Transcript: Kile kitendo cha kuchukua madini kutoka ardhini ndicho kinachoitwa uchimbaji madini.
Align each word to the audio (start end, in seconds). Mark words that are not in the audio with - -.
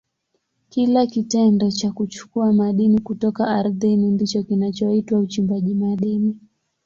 Kile 0.69 1.07
kitendo 1.07 1.71
cha 1.71 1.91
kuchukua 1.91 2.53
madini 2.53 2.99
kutoka 3.01 3.47
ardhini 3.47 4.11
ndicho 4.11 4.43
kinachoitwa 4.43 5.19
uchimbaji 5.19 5.75
madini. 5.75 6.37